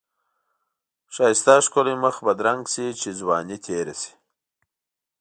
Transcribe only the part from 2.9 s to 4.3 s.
چی ځوانی تیره شی.